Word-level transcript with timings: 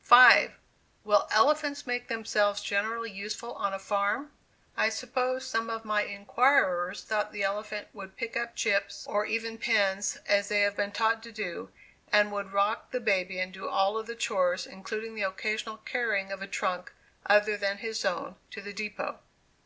5. 0.00 0.52
"Will 1.04 1.28
elephants 1.30 1.86
make 1.86 2.08
themselves 2.08 2.62
generally 2.62 3.10
useful 3.10 3.52
on 3.52 3.74
a 3.74 3.78
farm?" 3.78 4.32
I 4.74 4.88
suppose 4.88 5.46
some 5.46 5.68
of 5.68 5.84
my 5.84 6.02
inquirers 6.04 7.02
thought 7.04 7.30
the 7.30 7.42
elephant 7.42 7.88
would 7.92 8.16
pick 8.16 8.34
up 8.34 8.56
chips, 8.56 9.06
or 9.06 9.26
even 9.26 9.58
pins 9.58 10.16
as 10.26 10.48
they 10.48 10.62
have 10.62 10.76
been 10.78 10.92
taught 10.92 11.22
to 11.24 11.30
do, 11.30 11.70
and 12.10 12.32
would 12.32 12.54
rock 12.54 12.90
the 12.90 13.00
baby 13.00 13.38
and 13.38 13.52
do 13.52 13.68
all 13.68 14.02
the 14.02 14.16
chores, 14.16 14.66
including 14.66 15.14
the 15.14 15.24
occasional 15.24 15.76
carrying 15.76 16.32
of 16.32 16.40
a 16.40 16.46
trunk, 16.46 16.94
other 17.26 17.58
than 17.58 17.76
his 17.76 18.02
own, 18.06 18.36
to 18.52 18.62
the 18.62 18.72
depot. 18.72 19.18